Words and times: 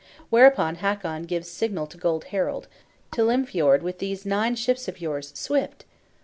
Whereupon 0.31 0.77
Hakon 0.77 1.25
gives 1.25 1.47
signal 1.47 1.85
to 1.85 1.95
Gold 1.99 2.23
Harald, 2.33 2.67
"To 3.11 3.21
Lymfjord 3.21 3.83
with 3.83 3.99
these 3.99 4.25
nine 4.25 4.55
ships 4.55 4.87
of 4.87 4.99
yours, 4.99 5.31
swift!" 5.35 5.85